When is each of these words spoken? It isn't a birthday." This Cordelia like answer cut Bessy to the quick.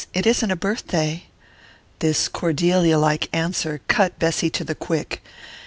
It 0.15 0.25
isn't 0.25 0.49
a 0.49 0.55
birthday." 0.55 1.25
This 1.99 2.27
Cordelia 2.27 2.97
like 2.97 3.29
answer 3.31 3.81
cut 3.87 4.17
Bessy 4.17 4.49
to 4.49 4.63
the 4.63 4.73
quick. 4.73 5.21